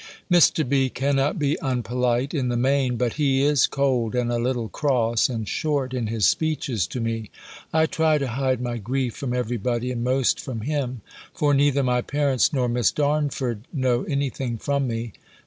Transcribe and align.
Mr. 0.31 0.67
B. 0.67 0.89
cannot 0.89 1.37
be 1.37 1.59
unpolite, 1.61 2.33
in 2.33 2.47
the 2.47 2.57
main; 2.57 2.95
but 2.97 3.13
he 3.21 3.43
is 3.43 3.67
cold, 3.67 4.15
and 4.15 4.31
a 4.31 4.39
little 4.39 4.67
cross, 4.67 5.29
and 5.29 5.47
short 5.47 5.93
in 5.93 6.07
his 6.07 6.25
speeches 6.25 6.87
to 6.87 6.99
me. 6.99 7.29
I 7.71 7.85
try 7.85 8.17
to 8.17 8.29
hide 8.29 8.61
my 8.61 8.79
grief 8.79 9.15
from 9.15 9.31
everybody, 9.31 9.91
and 9.91 10.03
most 10.03 10.39
from 10.39 10.61
him: 10.61 11.01
for 11.35 11.53
neither 11.53 11.83
my 11.83 12.01
parents, 12.01 12.51
nor 12.51 12.67
Miss 12.67 12.89
Darnford 12.91 13.67
know 13.71 14.01
anything 14.05 14.57
from 14.57 14.87
me. 14.87 15.13